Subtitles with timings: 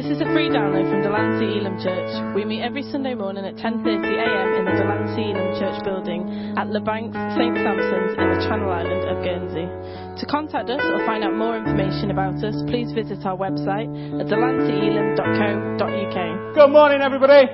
[0.00, 2.08] This is a free download from Delancey Elim Church.
[2.34, 6.24] We meet every Sunday morning at 10.30am in the Delancey Elim Church building
[6.56, 9.68] at Les Banques St Sampson's in the Channel Island of Guernsey.
[9.68, 14.24] To contact us or find out more information about us, please visit our website at
[14.24, 16.18] delanceyelim.co.uk.
[16.56, 17.44] Good morning, everybody.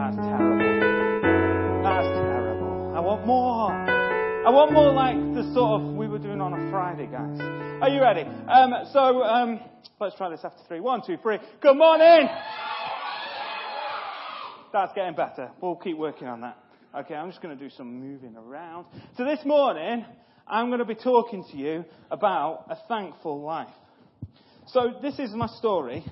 [0.00, 0.64] That's terrible.
[1.84, 2.96] That's terrible.
[2.96, 3.68] I want more.
[3.68, 5.23] I want more like the
[5.64, 7.40] sort of we were doing on a Friday, guys.
[7.80, 8.20] Are you ready?
[8.20, 9.60] Um, so um,
[9.98, 10.78] let's try this after three.
[10.78, 11.38] One, two, three.
[11.62, 12.28] Good morning.
[14.74, 15.50] That's getting better.
[15.62, 16.58] We'll keep working on that.
[16.94, 18.84] Okay, I'm just going to do some moving around.
[19.16, 20.04] So this morning,
[20.46, 23.68] I'm going to be talking to you about a thankful life.
[24.66, 26.04] So this is my story.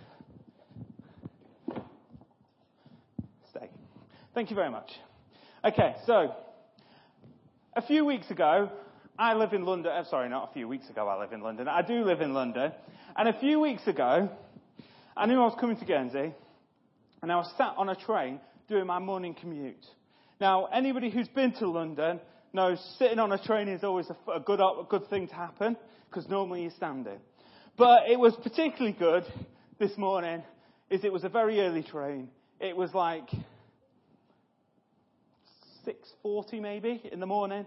[3.50, 3.69] Stay.
[4.34, 4.91] Thank you very much.
[5.62, 6.34] Okay, so
[7.77, 8.70] a few weeks ago,
[9.18, 9.92] I live in London.
[9.92, 11.68] I'm uh, sorry, not a few weeks ago I live in London.
[11.68, 12.72] I do live in London.
[13.14, 14.30] And a few weeks ago,
[15.14, 16.32] I knew I was coming to Guernsey,
[17.20, 19.84] and I was sat on a train doing my morning commute.
[20.41, 22.20] Now, anybody who's been to London
[22.54, 25.76] knows sitting on a train is always a, a good, a good thing to happen,
[26.08, 27.19] because normally you're standing.
[27.76, 29.24] But it was particularly good
[29.78, 30.42] this morning,
[30.88, 32.30] is it was a very early train.
[32.60, 33.28] It was like
[35.86, 37.66] 6.40 maybe in the morning.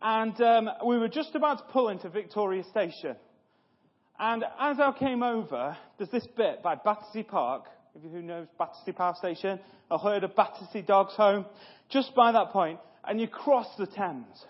[0.00, 3.16] And um, we were just about to pull into Victoria Station.
[4.18, 7.64] And as I came over, there's this bit by Battersea Park.
[7.94, 9.58] If you who knows Battersea Power Station,
[9.90, 11.46] I heard of Battersea Dogs Home.
[11.88, 14.44] Just by that point, and you cross the Thames.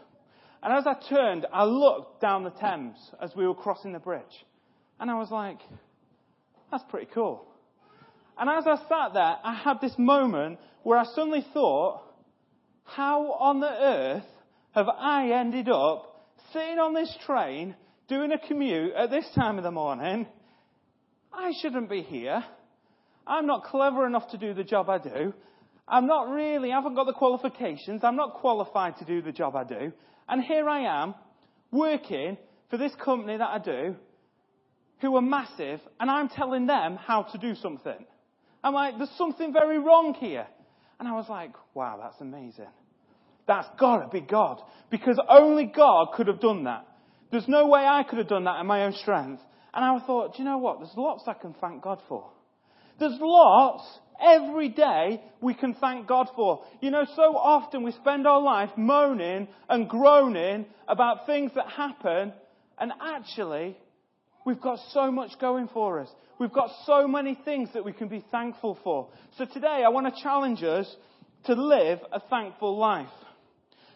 [0.63, 4.25] And as I turned, I looked down the Thames as we were crossing the bridge.
[4.99, 5.61] And I was like,
[6.71, 7.47] that's pretty cool.
[8.37, 12.03] And as I sat there, I had this moment where I suddenly thought,
[12.85, 14.25] how on the earth
[14.73, 17.75] have I ended up sitting on this train
[18.09, 20.27] doing a commute at this time of the morning?
[21.33, 22.45] I shouldn't be here.
[23.27, 25.35] I'm not clever enough to do the job I do.
[25.87, 28.05] I'm not really, I haven't got the qualifications.
[28.05, 29.93] I'm not qualified to do the job I do.
[30.29, 31.15] And here I am,
[31.71, 32.37] working
[32.71, 33.97] for this company that I do,
[35.01, 38.05] who are massive, and I'm telling them how to do something.
[38.63, 40.47] I'm like, there's something very wrong here.
[40.99, 42.67] And I was like, wow, that's amazing.
[43.49, 44.61] That's got to be God.
[44.91, 46.87] Because only God could have done that.
[47.33, 49.43] There's no way I could have done that in my own strength.
[49.75, 50.79] And I thought, do you know what?
[50.79, 52.31] There's lots I can thank God for.
[52.99, 53.85] There's lots
[54.21, 56.65] every day we can thank God for.
[56.81, 62.33] You know, so often we spend our life moaning and groaning about things that happen,
[62.79, 63.77] and actually,
[64.45, 66.09] we've got so much going for us.
[66.41, 69.09] We've got so many things that we can be thankful for.
[69.37, 70.93] So today, I want to challenge us
[71.45, 73.07] to live a thankful life.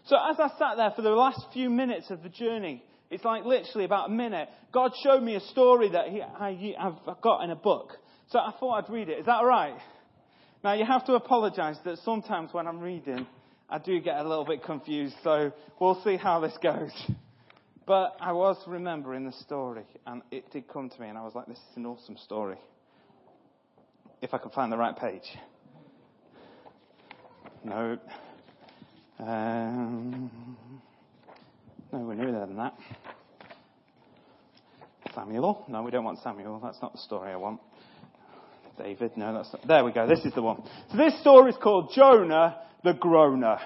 [0.07, 3.45] So as I sat there for the last few minutes of the journey, it's like
[3.45, 7.51] literally about a minute, God showed me a story that he, I, have got in
[7.51, 7.93] a book.
[8.31, 9.19] So I thought I'd read it.
[9.19, 9.75] Is that alright?
[10.65, 13.27] Now you have to apologize that sometimes when I'm reading,
[13.69, 16.93] I do get a little bit confused, so we'll see how this goes.
[17.87, 21.35] But I was remembering the story, and it did come to me, and I was
[21.35, 22.57] like, this is an awesome story.
[24.21, 25.37] If I can find the right page.
[27.65, 27.99] No.
[29.25, 30.31] Um,
[31.93, 32.75] no, we're nearer than that.
[35.15, 35.65] Samuel.
[35.69, 36.61] No, we don't want Samuel.
[36.63, 37.61] That's not the story I want.
[38.79, 39.13] David.
[39.17, 39.69] No, that's not.
[39.69, 40.09] There we go.
[40.09, 40.63] This is the one.
[40.91, 43.59] So this story is called Jonah the Groaner.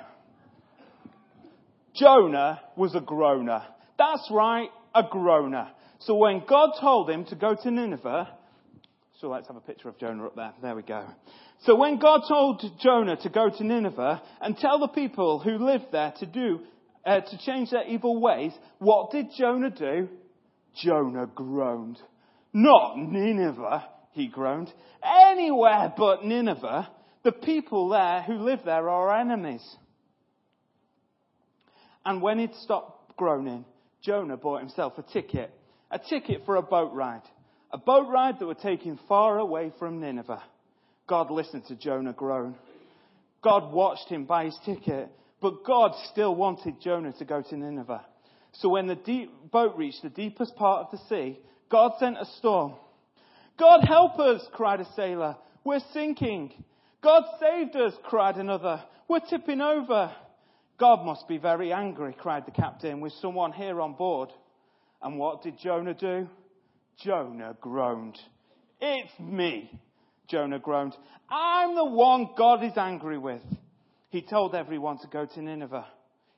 [1.95, 3.63] Jonah was a groaner.
[3.97, 5.69] That's right, a groaner.
[6.01, 8.29] So when God told him to go to Nineveh,
[9.21, 10.53] so let's have a picture of Jonah up there.
[10.61, 11.07] There we go.
[11.61, 15.87] So when God told Jonah to go to Nineveh and tell the people who lived
[15.91, 16.61] there to do,
[17.05, 20.09] uh, to change their evil ways, what did Jonah do?
[20.83, 21.99] Jonah groaned.
[22.53, 24.73] Not Nineveh, he groaned.
[25.03, 26.91] Anywhere but Nineveh.
[27.25, 29.65] The people there who live there are enemies.
[32.05, 33.65] And when he'd stopped groaning,
[34.03, 35.51] Jonah bought himself a ticket.
[35.91, 37.23] A ticket for a boat ride.
[37.73, 40.43] A boat ride that would take him far away from Nineveh.
[41.07, 42.57] God listened to Jonah groan.
[43.43, 45.11] God watched him buy his ticket,
[45.41, 48.05] but God still wanted Jonah to go to Nineveh.
[48.53, 51.39] So when the deep boat reached the deepest part of the sea,
[51.71, 52.75] God sent a storm.
[53.59, 55.37] God help us, cried a sailor.
[55.65, 56.53] We're sinking.
[57.03, 58.83] God saved us, cried another.
[59.09, 60.13] We're tipping over.
[60.79, 64.31] God must be very angry, cried the captain, with someone here on board.
[65.03, 66.29] And what did Jonah do?
[67.05, 68.19] Jonah groaned.
[68.81, 69.71] It's me.
[70.29, 70.95] Jonah groaned.
[71.31, 73.43] I'm the one God is angry with.
[74.11, 75.87] He told everyone to go to Nineveh.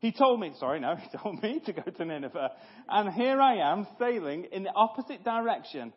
[0.01, 2.51] He told me, sorry, no, he told me to go to Nineveh.
[2.89, 5.93] And here I am sailing in the opposite direction.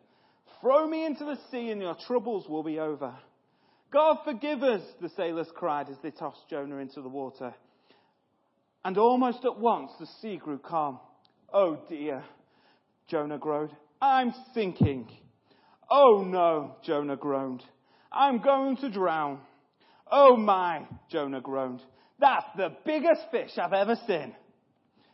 [0.59, 3.13] Throw me into the sea and your troubles will be over.
[3.91, 7.53] God forgive us, the sailors cried as they tossed Jonah into the water.
[8.85, 10.99] And almost at once the sea grew calm.
[11.53, 12.23] Oh dear,
[13.09, 13.71] Jonah groaned.
[14.01, 15.07] I'm sinking.
[15.89, 17.63] Oh no, Jonah groaned.
[18.11, 19.39] I'm going to drown.
[20.11, 21.81] Oh my, Jonah groaned.
[22.19, 24.35] That's the biggest fish I've ever seen.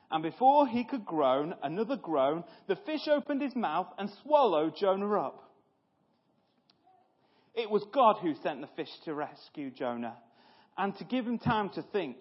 [0.10, 5.20] And before he could groan, another groan, the fish opened his mouth and swallowed Jonah
[5.20, 5.44] up.
[7.54, 10.16] It was God who sent the fish to rescue Jonah
[10.78, 12.18] and to give him time to think.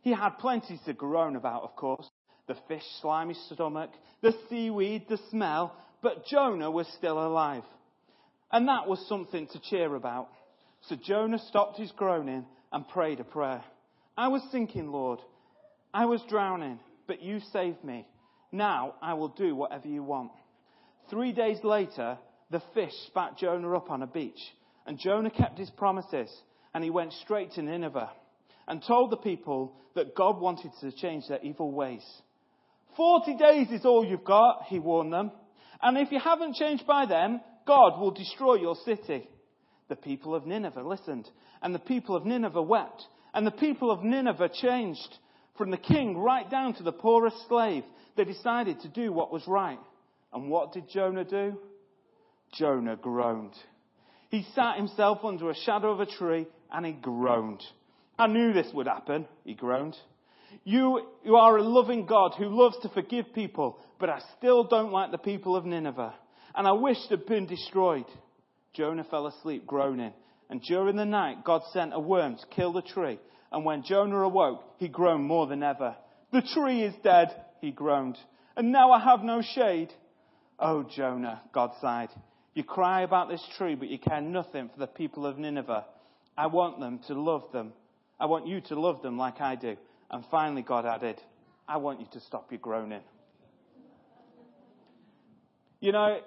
[0.00, 2.08] He had plenty to groan about, of course.
[2.46, 3.90] The fish, slimy stomach,
[4.22, 7.64] the seaweed, the smell, but Jonah was still alive.
[8.52, 10.28] And that was something to cheer about.
[10.82, 13.64] So Jonah stopped his groaning and prayed a prayer.
[14.16, 15.18] I was sinking, Lord.
[15.92, 18.06] I was drowning, but you saved me.
[18.52, 20.30] Now I will do whatever you want.
[21.10, 22.18] Three days later,
[22.52, 24.38] the fish spat Jonah up on a beach,
[24.86, 26.30] and Jonah kept his promises,
[26.72, 28.12] and he went straight to Nineveh
[28.68, 32.06] and told the people that God wanted to change their evil ways.
[32.96, 35.32] Forty days is all you've got, he warned them.
[35.82, 39.28] And if you haven't changed by then, God will destroy your city.
[39.88, 41.28] The people of Nineveh listened,
[41.62, 43.06] and the people of Nineveh wept
[43.36, 45.18] and the people of Nineveh changed
[45.58, 47.84] from the king right down to the poorest slave.
[48.16, 49.78] They decided to do what was right.
[50.32, 51.58] And what did Jonah do?
[52.54, 53.52] Jonah groaned.
[54.30, 57.62] He sat himself under a shadow of a tree and he groaned.
[58.18, 59.96] I knew this would happen, he groaned.
[60.64, 64.92] You, you are a loving God who loves to forgive people, but I still don't
[64.92, 66.14] like the people of Nineveh.
[66.54, 68.06] And I wish they'd been destroyed.
[68.74, 70.12] Jonah fell asleep groaning.
[70.48, 73.18] And during the night, God sent a worm to kill the tree.
[73.50, 75.96] And when Jonah awoke, he groaned more than ever.
[76.32, 77.28] The tree is dead,
[77.60, 78.18] he groaned.
[78.56, 79.92] And now I have no shade.
[80.58, 82.08] Oh, Jonah, God sighed.
[82.54, 85.84] You cry about this tree, but you care nothing for the people of Nineveh.
[86.38, 87.72] I want them to love them.
[88.18, 89.76] I want you to love them like I do.
[90.10, 91.20] And finally, God added,
[91.68, 93.02] I want you to stop your groaning.
[95.80, 96.20] You know,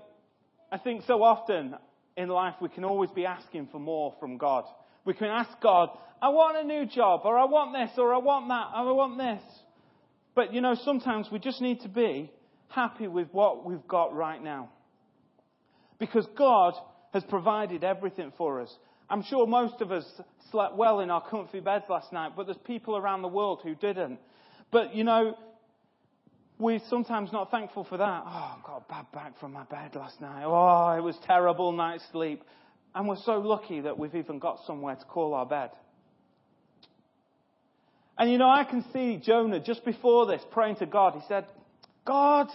[0.71, 1.75] I think so often
[2.17, 4.65] in life, we can always be asking for more from God.
[5.05, 5.89] We can ask God,
[6.21, 8.91] I want a new job, or I want this, or I want that, or I
[8.91, 9.41] want this.
[10.35, 12.31] But you know, sometimes we just need to be
[12.67, 14.69] happy with what we've got right now.
[15.97, 16.73] Because God
[17.13, 18.73] has provided everything for us.
[19.09, 20.05] I'm sure most of us
[20.51, 23.75] slept well in our comfy beds last night, but there's people around the world who
[23.75, 24.19] didn't.
[24.71, 25.35] But you know,
[26.59, 28.23] we're sometimes not thankful for that.
[28.25, 30.43] Oh, I got a bad back from my bed last night.
[30.45, 32.43] Oh, it was terrible night's sleep.
[32.93, 35.69] And we're so lucky that we've even got somewhere to call our bed.
[38.17, 41.13] And you know, I can see Jonah just before this praying to God.
[41.13, 41.45] He said,
[42.05, 42.47] God,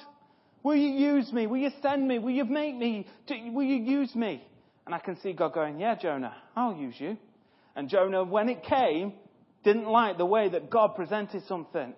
[0.64, 1.46] will you use me?
[1.46, 2.19] Will you send me?
[2.19, 3.06] Will you make me?
[3.28, 4.43] Will you use me?
[4.87, 7.16] And I can see God going, Yeah, Jonah, I'll use you.
[7.76, 9.12] And Jonah, when it came,
[9.62, 11.94] didn't like the way that God presented something.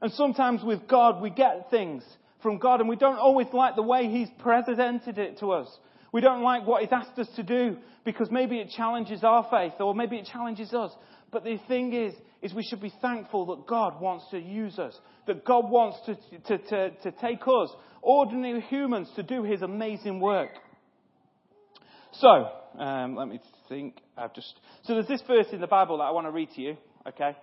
[0.00, 2.02] And sometimes with God, we get things
[2.42, 5.68] from God and we don't always like the way He's presented it to us.
[6.12, 9.80] We don't like what He's asked us to do because maybe it challenges our faith
[9.80, 10.92] or maybe it challenges us.
[11.30, 12.14] But the thing is,
[12.44, 14.96] is we should be thankful that God wants to use us,
[15.26, 17.70] that God wants to, to, to, to take us,
[18.02, 20.50] ordinary humans, to do His amazing work.
[22.12, 22.48] So,
[22.78, 23.96] um, let me think.
[24.16, 26.60] I've just so there's this verse in the Bible that I want to read to
[26.60, 26.76] you.
[27.08, 27.34] Okay,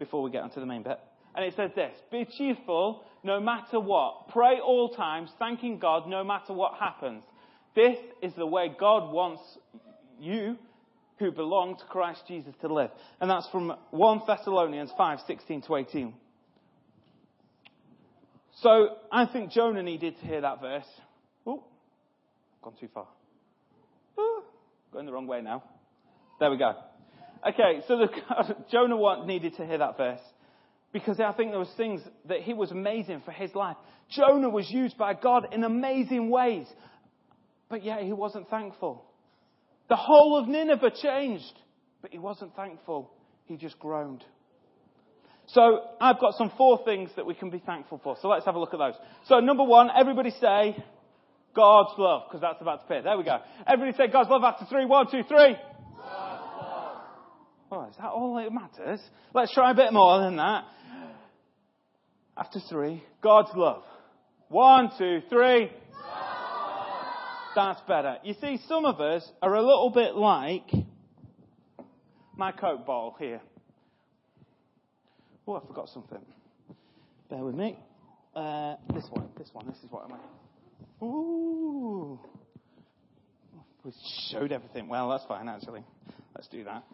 [0.00, 0.98] before we get onto the main bit.
[1.36, 4.28] And it says this Be cheerful no matter what.
[4.28, 7.22] Pray all times, thanking God no matter what happens.
[7.76, 9.42] This is the way God wants
[10.18, 10.58] you
[11.22, 12.90] who belong to Christ Jesus to live.
[13.20, 16.14] And that's from 1 Thessalonians 5 16 to 18.
[18.60, 20.86] So I think Jonah needed to hear that verse.
[21.46, 21.64] Oh,
[22.62, 23.06] gone too far.
[24.18, 24.42] Ooh,
[24.92, 25.62] going the wrong way now.
[26.40, 26.74] There we go.
[27.48, 28.08] Okay, so the,
[28.70, 30.20] Jonah needed to hear that verse
[30.92, 33.76] because I think there was things that he was amazing for his life.
[34.10, 36.66] Jonah was used by God in amazing ways,
[37.68, 39.06] but yet he wasn't thankful.
[39.92, 41.52] The whole of Nineveh changed,
[42.00, 43.10] but he wasn't thankful.
[43.44, 44.24] He just groaned.
[45.48, 48.16] So I've got some four things that we can be thankful for.
[48.22, 48.94] So let's have a look at those.
[49.26, 50.82] So number one, everybody say
[51.54, 53.02] God's love, because that's about to appear.
[53.02, 53.36] There we go.
[53.66, 54.86] Everybody say God's love after three.
[54.86, 55.56] One, two, three.
[57.70, 59.00] Oh, is that all that matters?
[59.34, 60.64] Let's try a bit more than that.
[62.34, 63.82] After three, God's love.
[64.48, 65.70] One, two, three.
[67.54, 68.16] That's better.
[68.24, 70.70] You see, some of us are a little bit like
[72.36, 73.40] my Coke bottle here.
[75.46, 76.20] Oh, I forgot something.
[77.28, 77.78] bear with me.
[78.34, 80.22] Uh, this one, this one, this is what I meant.
[81.02, 82.18] Ooh.
[83.84, 83.92] We
[84.30, 84.88] showed everything.
[84.88, 85.84] Well, that's fine, actually.
[86.34, 86.84] Let's do that.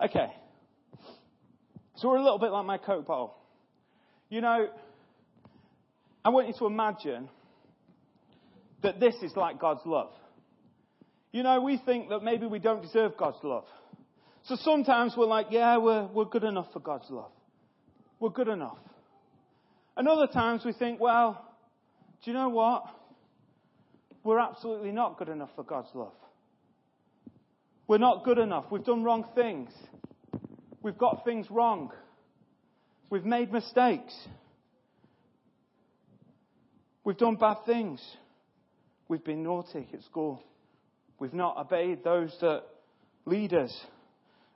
[0.04, 0.32] okay.
[1.96, 3.34] So we're a little bit like my Coke bottle.
[4.28, 4.68] You know,
[6.24, 7.30] I want you to imagine
[8.82, 10.10] that this is like God's love.
[11.32, 13.64] You know, we think that maybe we don't deserve God's love.
[14.44, 17.30] So sometimes we're like, yeah, we're, we're good enough for God's love.
[18.18, 18.78] We're good enough.
[19.96, 21.44] And other times we think, well,
[22.24, 22.84] do you know what?
[24.24, 26.14] We're absolutely not good enough for God's love.
[27.86, 28.66] We're not good enough.
[28.70, 29.70] We've done wrong things.
[30.82, 31.90] We've got things wrong.
[33.10, 34.14] We've made mistakes.
[37.04, 38.00] We've done bad things.
[39.08, 40.42] We've been naughty at school.
[41.18, 42.62] We've not obeyed those that
[43.24, 43.74] lead us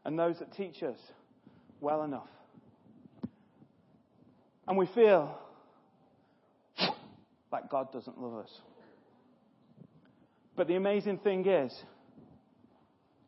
[0.05, 0.99] and those that teach us
[1.81, 2.29] well enough.
[4.69, 5.37] And we feel
[7.51, 8.51] like God doesn't love us.
[10.55, 11.73] But the amazing thing is,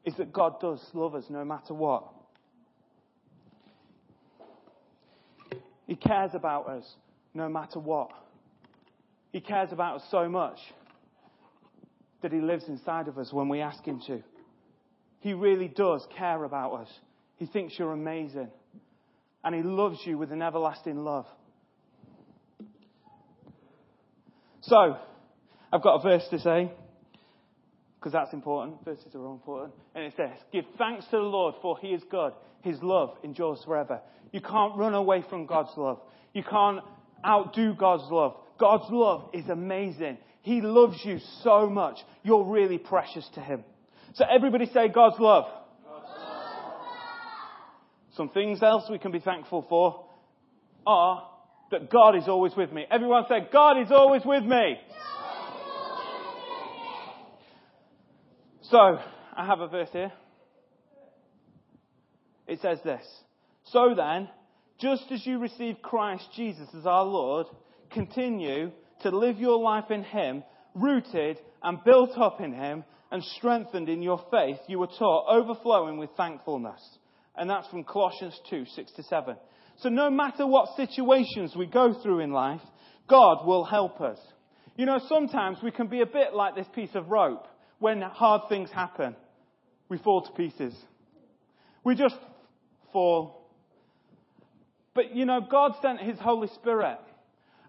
[0.04, 2.04] is that God does love us no matter what.
[5.86, 6.84] He cares about us
[7.32, 8.10] no matter what.
[9.32, 10.58] He cares about us so much
[12.24, 14.22] that He lives inside of us when we ask Him to.
[15.20, 16.88] He really does care about us.
[17.36, 18.48] He thinks you're amazing.
[19.44, 21.26] And He loves you with an everlasting love.
[24.62, 24.96] So,
[25.70, 26.72] I've got a verse to say,
[27.98, 28.82] because that's important.
[28.86, 29.74] Verses are all important.
[29.94, 32.32] And it says, Give thanks to the Lord, for He is good.
[32.62, 34.00] His love endures forever.
[34.32, 36.00] You can't run away from God's love.
[36.32, 36.80] You can't
[37.22, 38.36] outdo God's love.
[38.58, 40.16] God's love is amazing.
[40.44, 41.96] He loves you so much.
[42.22, 43.64] You're really precious to Him.
[44.12, 45.46] So everybody say God's love.
[48.14, 50.04] Some things else we can be thankful for
[50.86, 51.26] are
[51.70, 52.84] that God is always with me.
[52.90, 54.76] Everyone say, God is always with me.
[58.70, 58.98] So,
[59.34, 60.12] I have a verse here.
[62.46, 63.04] It says this.
[63.64, 64.28] So then,
[64.78, 67.46] just as you receive Christ Jesus as our Lord,
[67.90, 68.72] continue
[69.02, 70.42] to live your life in Him,
[70.74, 75.98] rooted and built up in Him, and strengthened in your faith, you were taught, overflowing
[75.98, 76.80] with thankfulness.
[77.36, 79.36] And that's from Colossians 2, 6 to 7.
[79.78, 82.60] So no matter what situations we go through in life,
[83.08, 84.18] God will help us.
[84.76, 87.46] You know, sometimes we can be a bit like this piece of rope.
[87.78, 89.14] When hard things happen,
[89.88, 90.74] we fall to pieces.
[91.84, 92.16] We just
[92.92, 93.48] fall.
[94.94, 96.98] But you know, God sent His Holy Spirit.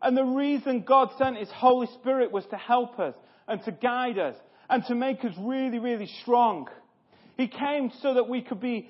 [0.02, 3.16] And the reason God sent His Holy Spirit was to help us
[3.48, 4.36] and to guide us
[4.70, 6.68] and to make us really, really strong.
[7.38, 8.90] He came so that we could be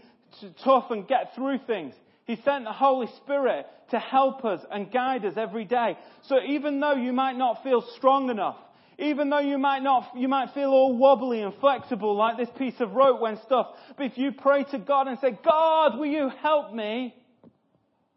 [0.64, 1.94] tough and get through things.
[2.26, 5.98] He sent the Holy Spirit to help us and guide us every day.
[6.24, 8.58] So even though you might not feel strong enough,
[8.98, 12.80] even though you might not, you might feel all wobbly and flexible like this piece
[12.80, 16.30] of rope when stuff, but if you pray to God and say, God, will you
[16.42, 17.14] help me?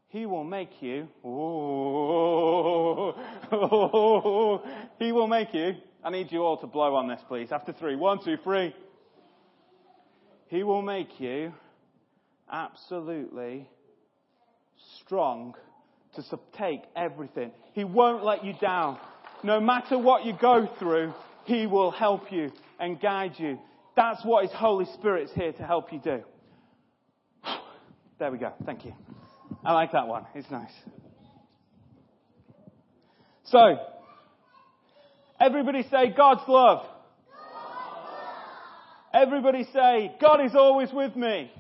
[0.09, 1.07] He will make you,
[4.99, 5.75] he will make you.
[6.03, 7.53] I need you all to blow on this, please.
[7.53, 7.95] After three.
[7.95, 8.75] One, two, three.
[10.47, 11.53] He will make you
[12.51, 13.69] absolutely
[14.99, 15.55] strong
[16.15, 16.23] to
[16.57, 17.53] take everything.
[17.75, 18.99] He won't let you down.
[19.43, 21.13] No matter what you go through,
[21.45, 22.51] He will help you
[22.81, 23.59] and guide you.
[23.95, 26.23] That's what His Holy Spirit's here to help you do.
[28.19, 28.53] There we go.
[28.67, 28.95] Thank you.
[29.69, 30.25] I like that one.
[30.35, 30.73] It's nice.
[33.45, 33.77] So,
[35.39, 36.87] everybody say God's love.
[39.13, 41.53] Everybody say, God is always with me.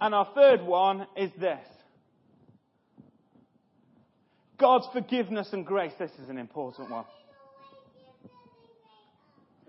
[0.00, 1.60] And our third one is this
[4.58, 5.92] God's forgiveness and grace.
[5.98, 7.04] This is an important one.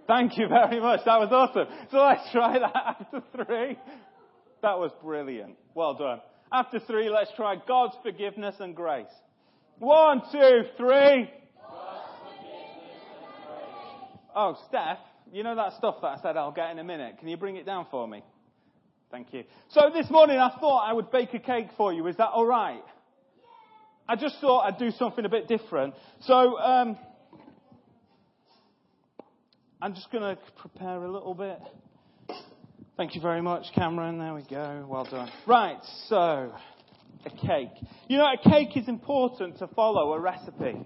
[0.08, 1.02] Thank you very much.
[1.04, 1.68] That was awesome.
[1.92, 3.78] So let's try that after three.
[4.64, 5.58] That was brilliant.
[5.76, 6.22] Well done.
[6.50, 9.06] After three, let's try God's forgiveness and grace.
[9.78, 11.30] One, two, three.
[14.34, 15.00] Oh, Steph,
[15.34, 17.20] you know that stuff that I said I'll get in a minute.
[17.20, 18.24] Can you bring it down for me?
[19.12, 19.44] Thank you.
[19.68, 22.08] So this morning I thought I would bake a cake for you.
[22.08, 22.84] Is that all right?
[24.08, 25.94] I just thought I'd do something a bit different.
[26.22, 26.98] So um,
[29.82, 31.60] I'm just going to prepare a little bit.
[32.96, 34.20] Thank you very much, Cameron.
[34.20, 34.86] There we go.
[34.88, 35.28] Well done.
[35.48, 36.54] Right, so
[37.26, 37.72] a cake.
[38.08, 40.86] You know, a cake is important to follow a recipe.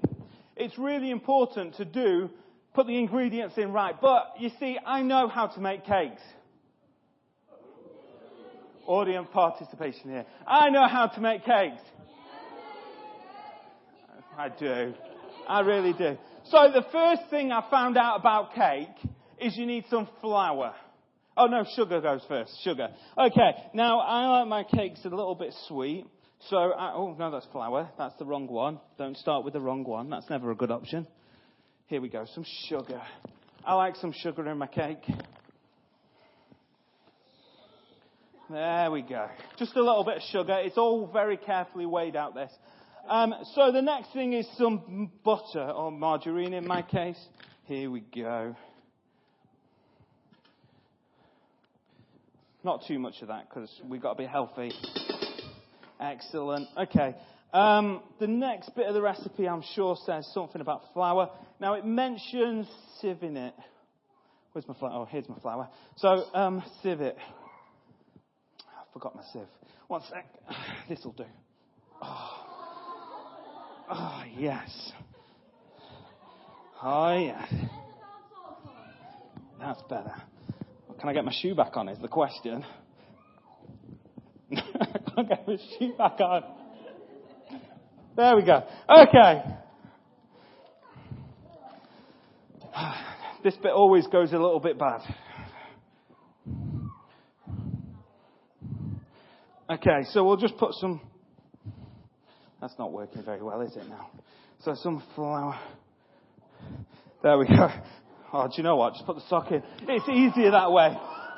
[0.56, 2.30] It's really important to do,
[2.74, 3.94] put the ingredients in right.
[4.00, 6.22] But you see, I know how to make cakes.
[8.86, 10.26] Audience participation here.
[10.48, 11.82] I know how to make cakes.
[14.38, 14.94] I do.
[15.46, 16.18] I really do.
[16.46, 19.12] So the first thing I found out about cake
[19.42, 20.74] is you need some flour.
[21.38, 22.52] Oh no, sugar goes first.
[22.64, 22.90] Sugar.
[23.16, 23.52] Okay.
[23.76, 26.06] Now I like my cakes a little bit sweet.
[26.50, 27.90] So, I, oh no, that's flour.
[27.98, 28.80] That's the wrong one.
[28.98, 30.10] Don't start with the wrong one.
[30.10, 31.06] That's never a good option.
[31.88, 32.26] Here we go.
[32.34, 33.02] Some sugar.
[33.64, 35.04] I like some sugar in my cake.
[38.50, 39.28] There we go.
[39.60, 40.58] Just a little bit of sugar.
[40.60, 42.52] It's all very carefully weighed out this.
[43.10, 47.20] Um, so the next thing is some butter or margarine in my case.
[47.66, 48.56] Here we go.
[52.68, 54.74] Not too much of that because we've got to be healthy.
[56.02, 56.68] Excellent.
[56.78, 57.16] Okay.
[57.54, 61.30] Um, the next bit of the recipe, I'm sure, says something about flour.
[61.62, 62.68] Now, it mentions
[63.02, 63.54] sieving it.
[64.52, 64.92] Where's my flour?
[64.94, 65.70] Oh, here's my flour.
[65.96, 67.16] So, um, sieve it.
[68.60, 69.48] I forgot my sieve.
[69.88, 70.26] One sec.
[70.90, 71.24] This'll do.
[72.02, 72.46] Oh.
[73.92, 74.92] oh, yes.
[76.84, 77.54] Oh, yes.
[79.58, 80.16] That's better.
[81.00, 81.90] Can I get my shoe back on?
[81.90, 82.66] Is the question.
[84.56, 86.44] I can't get my shoe back on.
[88.16, 88.64] There we go.
[88.90, 89.44] Okay.
[93.44, 95.02] This bit always goes a little bit bad.
[99.70, 101.00] Okay, so we'll just put some.
[102.60, 104.10] That's not working very well, is it now?
[104.64, 105.58] So some flour.
[107.22, 107.70] There we go.
[108.34, 108.94] Oh, do you know what?
[108.94, 109.64] Just put the sock in.
[109.88, 110.94] It's easier that way.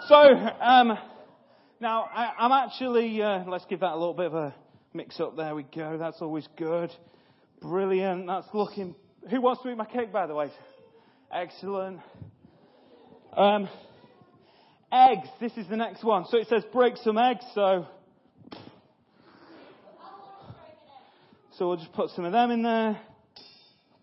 [0.07, 0.97] So, um,
[1.79, 4.55] now I, am actually, uh, let's give that a little bit of a
[4.93, 5.37] mix up.
[5.37, 5.99] There we go.
[5.99, 6.89] That's always good.
[7.61, 8.25] Brilliant.
[8.25, 8.95] That's looking.
[9.29, 10.49] Who wants to eat my cake, by the way?
[11.31, 11.99] Excellent.
[13.37, 13.69] Um,
[14.91, 15.27] eggs.
[15.39, 16.25] This is the next one.
[16.29, 17.45] So it says break some eggs.
[17.53, 17.85] So,
[21.51, 22.99] so we'll just put some of them in there.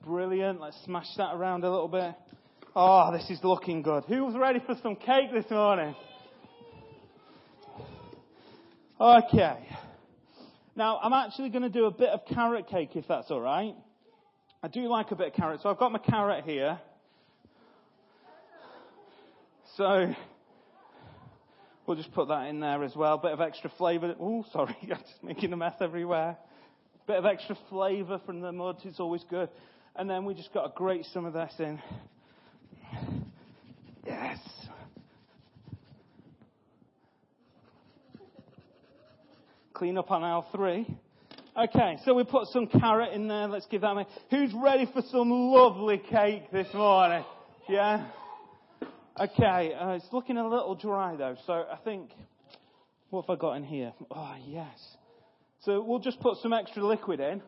[0.04, 0.60] Brilliant.
[0.60, 2.14] Let's smash that around a little bit.
[2.78, 4.04] Oh, this is looking good.
[4.04, 5.96] Who's ready for some cake this morning?
[9.00, 9.66] Okay.
[10.76, 13.74] Now, I'm actually going to do a bit of carrot cake if that's alright.
[14.62, 16.78] I do like a bit of carrot, so I've got my carrot here.
[19.78, 20.14] So,
[21.86, 23.16] we'll just put that in there as well.
[23.16, 24.14] Bit of extra flavour.
[24.20, 26.36] Oh, sorry, I'm just making a mess everywhere.
[27.06, 29.48] Bit of extra flavour from the mud is always good.
[29.94, 31.80] And then we just got to grate some of this in.
[34.06, 34.38] Yes.
[39.74, 40.86] Clean up on aisle three.
[41.58, 43.48] Okay, so we put some carrot in there.
[43.48, 47.24] Let's give that a Who's ready for some lovely cake this morning?
[47.68, 48.06] Yeah?
[49.18, 52.10] Okay, uh, it's looking a little dry though, so I think,
[53.08, 53.94] what have I got in here?
[54.10, 54.78] Oh, yes.
[55.60, 57.42] So we'll just put some extra liquid in.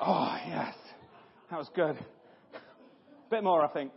[0.00, 0.74] Oh, yes.
[1.50, 1.96] That was good.
[1.96, 2.58] A
[3.30, 3.92] Bit more, I think.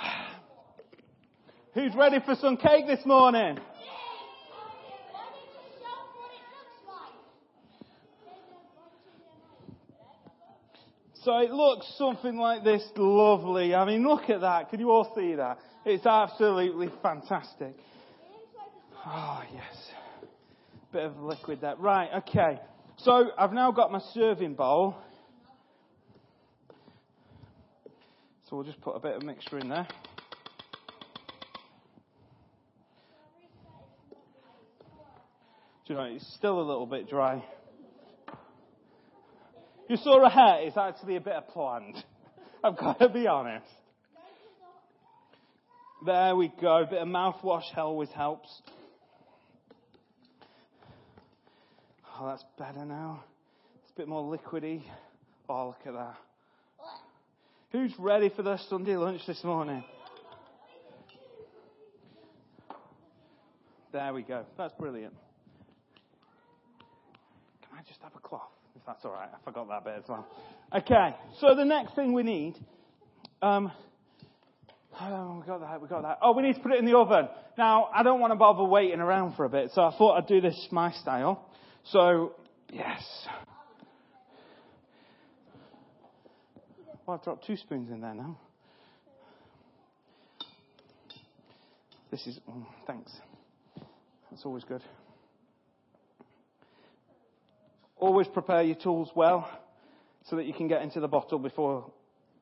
[1.74, 3.58] Who's ready for some cake this morning?
[11.22, 13.74] So it looks something like this lovely.
[13.74, 14.70] I mean, look at that.
[14.70, 15.58] Can you all see that?
[15.86, 17.74] It's absolutely fantastic.
[19.06, 19.83] Oh, yes
[20.94, 21.74] bit of liquid there.
[21.76, 22.60] Right, okay.
[22.98, 24.96] So I've now got my serving bowl.
[28.48, 29.88] So we'll just put a bit of mixture in there.
[35.86, 37.44] Do you know, it's still a little bit dry.
[39.88, 41.96] You saw a hair, it's actually a bit of planned.
[42.64, 43.66] I've got to be honest.
[46.06, 46.82] There we go.
[46.82, 48.48] A bit of mouthwash always helps.
[52.16, 53.24] Oh, that's better now.
[53.82, 54.82] It's a bit more liquidy.
[55.48, 56.16] Oh, look at that.
[57.72, 59.82] Who's ready for their Sunday lunch this morning?
[63.92, 64.44] There we go.
[64.56, 65.14] That's brilliant.
[67.68, 68.42] Can I just have a cloth?
[68.76, 69.28] If that's all right.
[69.32, 70.26] I forgot that bit as well.
[70.72, 71.16] Okay.
[71.40, 72.54] So the next thing we need.
[73.42, 73.72] Um,
[75.00, 76.18] Oh, we got that, we got that.
[76.22, 77.28] Oh, we need to put it in the oven.
[77.58, 80.28] Now, I don't want to bother waiting around for a bit, so I thought I'd
[80.28, 81.48] do this my style.
[81.84, 82.34] So,
[82.72, 83.02] yes.
[87.06, 88.38] Well, I've dropped two spoons in there now.
[92.10, 93.12] This is, oh, thanks.
[94.30, 94.82] That's always good.
[97.98, 99.48] Always prepare your tools well
[100.26, 101.90] so that you can get into the bottle before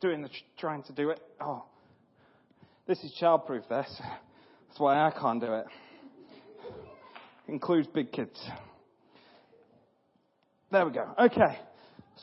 [0.00, 0.28] doing the
[0.58, 1.20] trying to do it.
[1.40, 1.64] Oh,
[2.86, 3.68] this is childproof.
[3.68, 4.00] This,
[4.68, 5.66] That's why I can't do it.
[7.48, 8.40] Includes big kids.
[10.72, 11.06] There we go.
[11.18, 11.58] Okay.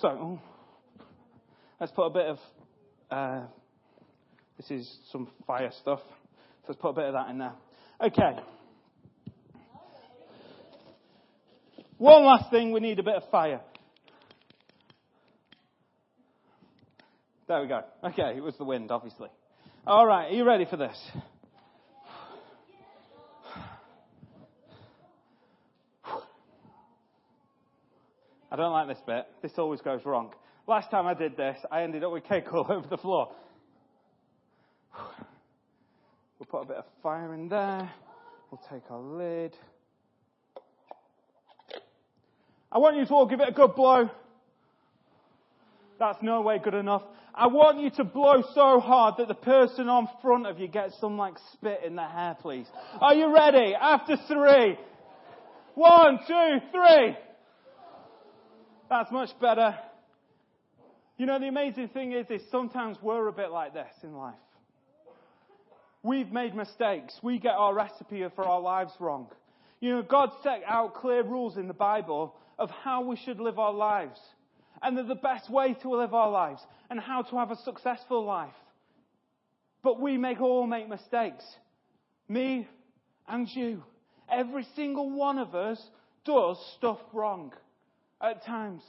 [0.01, 0.39] So,
[1.79, 2.39] let's put a bit of,
[3.11, 3.41] uh,
[4.57, 5.99] this is some fire stuff.
[6.09, 7.53] So let's put a bit of that in there.
[8.01, 8.39] Okay.
[11.99, 13.61] One last thing, we need a bit of fire.
[17.47, 17.83] There we go.
[18.03, 19.29] Okay, it was the wind, obviously.
[19.85, 20.97] All right, are you ready for this?
[28.51, 29.27] I don't like this bit.
[29.41, 30.33] This always goes wrong.
[30.67, 33.31] Last time I did this, I ended up with cake all over the floor.
[36.39, 37.91] We'll put a bit of fire in there.
[38.49, 39.53] We'll take our lid.
[42.71, 44.09] I want you to all give it a good blow.
[45.99, 47.03] That's no way good enough.
[47.35, 50.97] I want you to blow so hard that the person on front of you gets
[51.01, 52.67] some like spit in their hair, please.
[53.01, 53.75] Are you ready?
[53.75, 54.77] After three.
[55.75, 57.17] One, two, three.
[58.89, 59.77] That's much better.
[61.17, 64.33] You know, the amazing thing is, is sometimes we're a bit like this in life.
[66.01, 67.13] We've made mistakes.
[67.21, 69.27] We get our recipe for our lives wrong.
[69.79, 73.59] You know, God set out clear rules in the Bible of how we should live
[73.59, 74.19] our lives.
[74.81, 78.53] And the best way to live our lives and how to have a successful life.
[79.83, 81.43] But we make all make mistakes.
[82.27, 82.67] Me
[83.27, 83.83] and you.
[84.31, 85.81] Every single one of us
[86.25, 87.53] does stuff wrong
[88.21, 88.83] at times.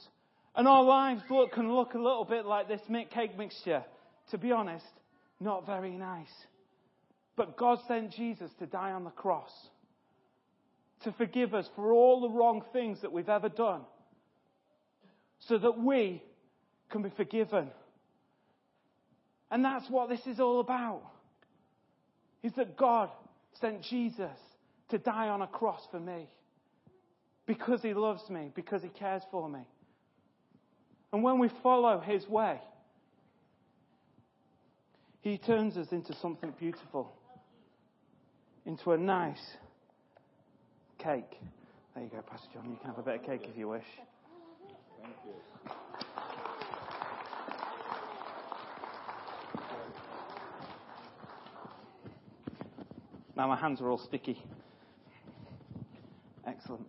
[0.55, 3.83] And our lives look, can look a little bit like this cake mixture.
[4.31, 4.85] To be honest,
[5.39, 6.31] not very nice.
[7.35, 9.51] But God sent Jesus to die on the cross
[11.03, 13.81] to forgive us for all the wrong things that we've ever done
[15.39, 16.21] so that we
[16.89, 17.69] can be forgiven.
[19.49, 21.01] And that's what this is all about.
[22.43, 23.09] Is that God
[23.59, 24.37] sent Jesus
[24.89, 26.27] to die on a cross for me.
[27.51, 29.59] Because he loves me, because he cares for me.
[31.11, 32.61] And when we follow his way,
[35.19, 37.11] he turns us into something beautiful.
[38.65, 39.57] Into a nice
[40.97, 41.41] cake.
[41.93, 42.69] There you go, Pastor John.
[42.69, 43.83] You can have a bit of cake if you wish.
[45.03, 45.33] Thank you.
[53.35, 54.41] Now my hands are all sticky.
[56.47, 56.87] Excellent.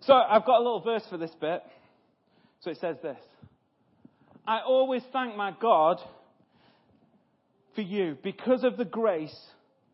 [0.00, 1.62] So I've got a little verse for this bit.
[2.60, 3.18] So it says this.
[4.46, 6.00] I always thank my God
[7.74, 9.36] for you because of the grace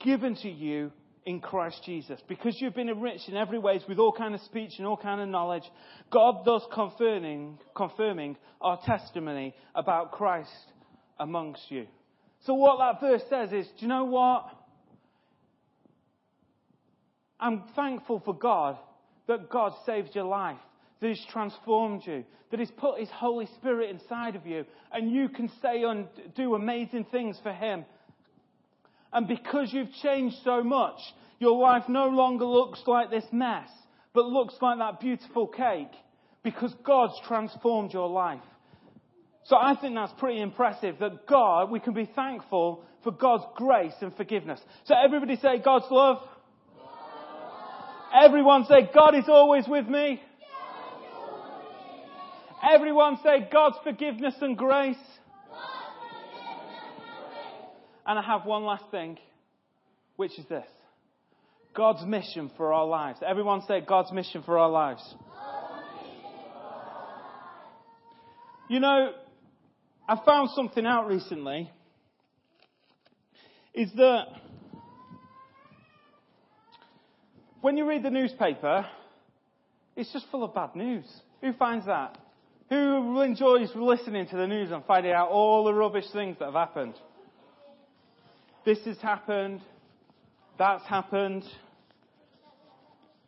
[0.01, 0.93] given to you
[1.25, 2.21] in Christ Jesus.
[2.29, 5.21] Because you've been enriched in every ways with all kind of speech and all kind
[5.21, 5.65] of knowledge,
[6.11, 10.51] God thus confirming, confirming our testimony about Christ
[11.19, 11.87] amongst you.
[12.45, 14.47] So what that verse says is, do you know what?
[17.41, 18.79] I'm thankful for God
[19.29, 20.59] that God saved your life,
[21.01, 25.29] that He's transformed you, that He's put His Holy Spirit inside of you, and you
[25.29, 27.85] can say and do amazing things for Him.
[29.13, 30.99] And because you've changed so much,
[31.39, 33.69] your life no longer looks like this mess,
[34.13, 35.93] but looks like that beautiful cake
[36.43, 38.41] because God's transformed your life.
[39.45, 43.95] So I think that's pretty impressive that God, we can be thankful for God's grace
[44.01, 44.61] and forgiveness.
[44.85, 46.19] So everybody say God's love.
[48.25, 50.21] Everyone say God is always with me.
[52.73, 54.97] Everyone say God's forgiveness and grace.
[58.07, 59.19] And I have one last thing,
[60.17, 60.67] which is this
[61.75, 63.19] God's mission for our lives.
[63.27, 65.03] Everyone say God's mission for our lives.
[68.69, 69.13] You know,
[70.09, 71.71] I found something out recently.
[73.75, 74.25] Is that
[77.67, 78.87] when you read the newspaper,
[79.97, 81.05] it's just full of bad news.
[81.41, 82.17] Who finds that?
[82.69, 86.55] Who enjoys listening to the news and finding out all the rubbish things that have
[86.55, 86.95] happened?
[88.65, 89.63] This has happened.
[90.57, 91.43] That's happened.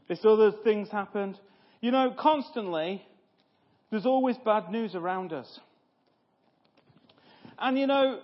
[0.06, 1.36] This other thing's happened.
[1.80, 3.02] You know, constantly,
[3.90, 5.58] there's always bad news around us.
[7.58, 8.20] And you know,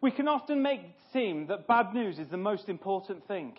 [0.00, 3.56] we can often make seem that bad news is the most important thing.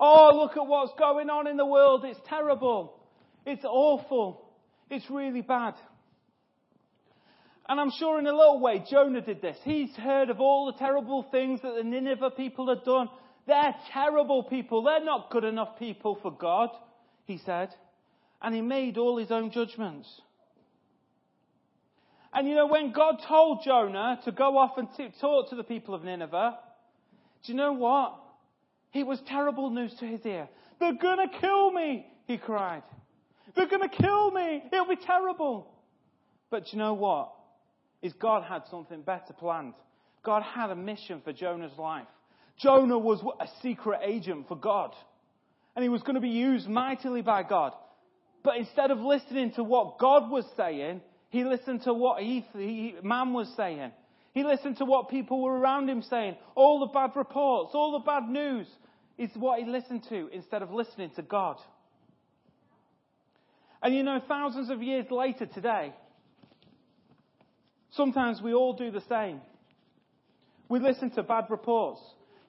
[0.00, 2.04] Oh, look at what's going on in the world.
[2.04, 2.98] It's terrible.
[3.46, 4.44] It's awful.
[4.90, 5.74] It's really bad.
[7.68, 9.56] And I'm sure in a little way, Jonah did this.
[9.64, 13.08] He's heard of all the terrible things that the Nineveh people had done.
[13.46, 14.82] They're terrible people.
[14.82, 16.70] They're not good enough people for God,
[17.24, 17.70] he said.
[18.42, 20.08] And he made all his own judgments.
[22.34, 25.62] And you know, when God told Jonah to go off and t- talk to the
[25.62, 26.58] people of Nineveh,
[27.44, 28.16] do you know what?
[28.92, 30.48] It was terrible news to his ear.
[30.80, 32.82] They're going to kill me, he cried.
[33.54, 34.64] They're going to kill me.
[34.72, 35.68] It'll be terrible.
[36.50, 37.32] But do you know what?
[38.02, 39.74] Is God had something better planned.
[40.24, 42.06] God had a mission for Jonah's life.
[42.58, 44.92] Jonah was a secret agent for God.
[45.76, 47.72] And he was going to be used mightily by God.
[48.42, 51.00] But instead of listening to what God was saying,
[51.34, 53.90] he listened to what he, he, man was saying.
[54.34, 56.36] He listened to what people were around him saying.
[56.54, 58.68] All the bad reports, all the bad news
[59.18, 61.56] is what he listened to instead of listening to God.
[63.82, 65.92] And you know, thousands of years later today,
[67.90, 69.40] sometimes we all do the same.
[70.68, 72.00] We listen to bad reports.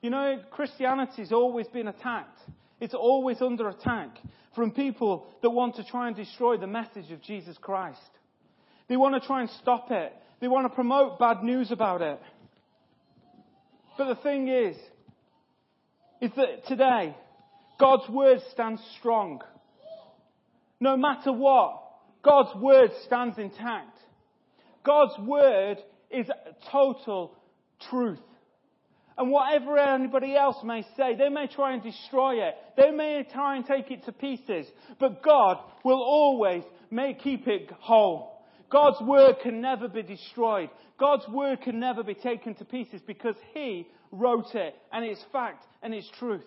[0.04, 2.39] You know, Christianity's always been attacked.
[2.80, 4.19] It's always under attack
[4.54, 8.00] from people that want to try and destroy the message of Jesus Christ.
[8.88, 10.13] They want to try and stop it.
[10.39, 12.19] They want to promote bad news about it.
[13.98, 14.76] But the thing is,
[16.21, 17.15] is that today,
[17.80, 19.41] God's word stands strong.
[20.80, 21.82] No matter what,
[22.24, 23.98] God's word stands intact.
[24.84, 25.78] God's word
[26.12, 26.28] is
[26.71, 27.34] total
[27.89, 28.19] truth.
[29.17, 32.56] And whatever anybody else may say, they may try and destroy it.
[32.76, 34.67] They may try and take it to pieces.
[35.00, 38.35] But God will always may keep it whole.
[38.69, 40.69] God's word can never be destroyed.
[40.99, 45.65] God's word can never be taken to pieces because He wrote it and it's fact
[45.82, 46.43] and it's truth.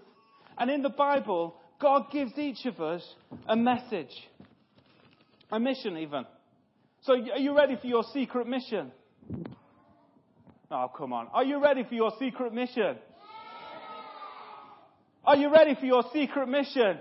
[0.58, 3.02] And in the Bible, God gives each of us
[3.48, 4.10] a message.
[5.50, 6.24] A mission even.
[7.02, 8.90] So are you ready for your secret mission?
[10.70, 11.28] Oh, come on.
[11.32, 12.96] Are you ready for your secret mission?
[15.24, 16.98] Are you ready for your secret mission?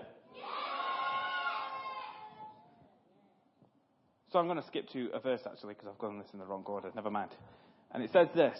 [4.37, 6.45] So I'm going to skip to a verse actually because I've gotten this in the
[6.45, 6.91] wrong order.
[6.93, 7.31] Never mind.
[7.91, 8.55] And it says this.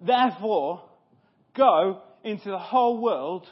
[0.00, 0.82] Therefore,
[1.54, 3.46] go into the whole world.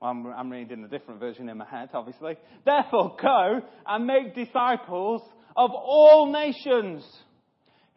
[0.00, 2.36] I'm, I'm reading a different version in my head, obviously.
[2.64, 5.20] Therefore, go and make disciples
[5.54, 7.04] of all nations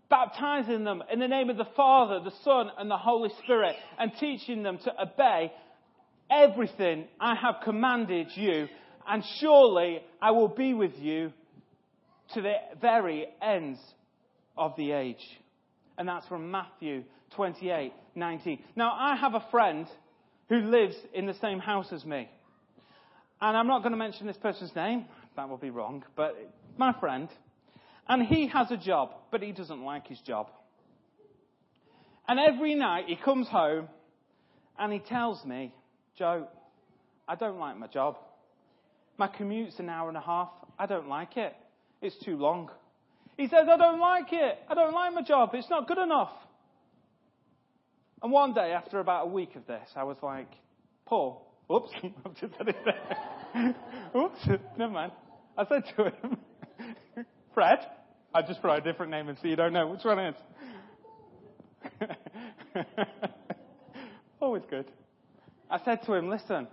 [0.10, 4.12] baptizing them in the name of the Father, the Son, and the Holy Spirit, and
[4.20, 5.54] teaching them to obey
[6.30, 8.68] everything I have commanded you,
[9.08, 11.34] and surely I will be with you
[12.34, 13.78] to the very ends
[14.58, 15.18] of the age.
[15.98, 17.04] And that's from Matthew
[17.36, 18.60] 28, 19.
[18.78, 19.86] Now, I have a friend
[20.48, 22.30] who lives in the same house as me.
[23.42, 25.08] And I'm not going to mention this person's name.
[25.36, 26.06] That would be wrong.
[26.16, 26.38] But
[26.78, 27.28] my friend,
[28.08, 30.48] and he has a job, but he doesn't like his job.
[32.30, 33.90] And every night he comes home
[34.80, 35.74] and he tells me,
[36.18, 36.48] Joe,
[37.28, 38.16] I don't like my job.
[39.17, 40.49] My commute's an hour and a half.
[40.80, 41.56] I don't like it.
[42.02, 42.69] It's too long.
[43.38, 44.60] He says, I don't like it.
[44.69, 45.52] I don't like my job.
[45.54, 46.32] It's not good enough.
[48.21, 50.49] And one day, after about a week of this, I was like,
[51.06, 51.89] Paul, oops,
[52.26, 53.76] I've just said it there.
[54.15, 54.47] oops,
[54.78, 55.12] never mind.
[55.58, 56.38] I said to him,
[57.54, 57.80] Fred.
[58.34, 60.36] I just try a different name and see you don't know which one it
[62.02, 62.10] is.
[64.41, 64.86] Always good.
[65.69, 66.67] I said to him, listen,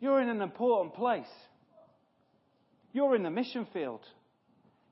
[0.00, 1.30] you're in an important place.
[2.92, 4.00] You're in the mission field.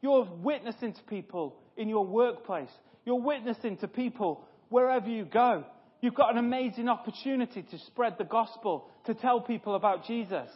[0.01, 2.71] You're witnessing to people in your workplace.
[3.05, 5.64] You're witnessing to people wherever you go.
[6.01, 10.49] You've got an amazing opportunity to spread the gospel, to tell people about Jesus.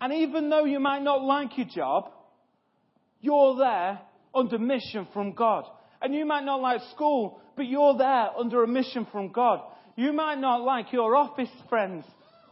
[0.00, 2.10] And even though you might not like your job,
[3.20, 4.00] you're there
[4.34, 5.64] under mission from God.
[6.00, 9.60] And you might not like school, but you're there under a mission from God.
[9.96, 12.04] You might not like your office friends,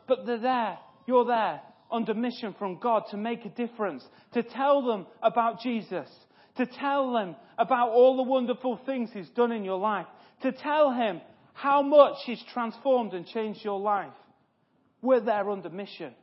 [0.09, 0.79] but they're there.
[1.11, 6.09] You're there under mission from God to make a difference, to tell them about Jesus,
[6.57, 10.07] to tell them about all the wonderful things He's done in your life,
[10.43, 11.21] to tell Him
[11.53, 14.13] how much He's transformed and changed your life.
[15.03, 16.15] We're there under mission.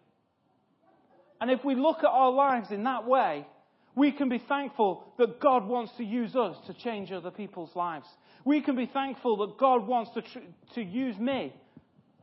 [1.41, 3.45] And if we look at our lives in that way,
[3.93, 8.08] we can be thankful that God wants to use us to change other people's lives.
[8.45, 11.54] We can be thankful that God wants to, tr- to use me,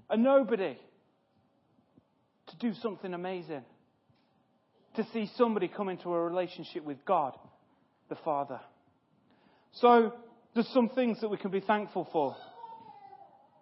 [0.09, 0.79] a nobody,
[2.59, 3.63] to do something amazing.
[4.97, 7.35] To see somebody come into a relationship with God,
[8.09, 8.61] the Father.
[9.73, 10.13] So,
[10.55, 12.37] there's some things that we can be thankful for.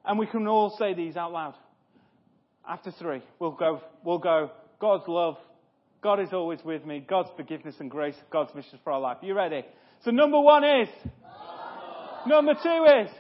[0.05, 1.55] And we can all say these out loud.
[2.69, 5.37] After three, we'll go, we'll go, God's love,
[6.03, 7.05] God is always with me.
[7.09, 9.19] God's forgiveness and grace, God's mission for our life.
[9.23, 9.65] You ready?
[10.05, 10.89] So number one is.
[12.27, 13.11] Number two is.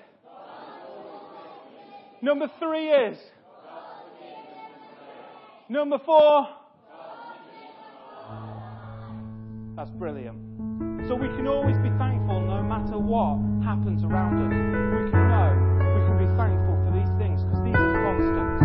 [2.21, 3.19] Number three is.
[5.73, 6.53] Number four.
[9.73, 10.37] That's brilliant.
[11.09, 14.53] So we can always be thankful no matter what happens around us.
[14.53, 15.49] We can know
[15.81, 18.61] we can be thankful for these things because these are constants.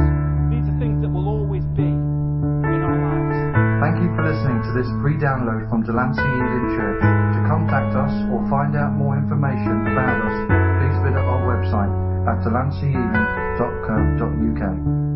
[0.52, 3.40] These are things that will always be in our lives.
[3.80, 7.00] Thank you for listening to this free download from Delancey Elim Church.
[7.00, 10.36] To contact us or find out more information about us,
[10.84, 11.88] please visit our website
[12.28, 15.07] at delanceyelim.co.uk.